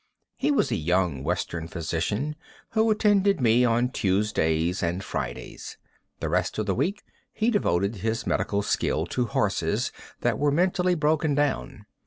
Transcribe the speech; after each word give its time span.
He 0.35 0.49
was 0.49 0.71
a 0.71 0.75
young 0.75 1.23
western 1.23 1.67
physician, 1.67 2.35
who 2.71 2.89
attended 2.89 3.39
me 3.39 3.63
on 3.63 3.89
Tuesdays 3.91 4.81
and 4.81 5.03
Fridays. 5.03 5.77
The 6.21 6.27
rest 6.27 6.57
of 6.57 6.65
the 6.65 6.73
week 6.73 7.03
he 7.31 7.51
devoted 7.51 7.97
his 7.97 8.25
medical 8.25 8.63
skill 8.63 9.05
to 9.05 9.25
horses 9.27 9.91
that 10.21 10.39
were 10.39 10.49
mentally 10.51 10.95
broken 10.95 11.35
down. 11.35 11.85